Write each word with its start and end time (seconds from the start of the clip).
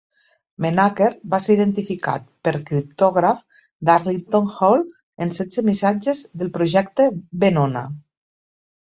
Menaker 0.63 1.07
va 1.33 1.39
ser 1.47 1.55
identificat 1.55 2.23
per 2.47 2.53
criptògrafs 2.69 3.59
d'Arlington 3.89 4.47
Hall 4.55 4.81
en 5.25 5.33
setze 5.41 5.65
missatges 5.67 6.23
del 6.43 6.49
projecte 6.57 7.07
Venona. 7.45 7.85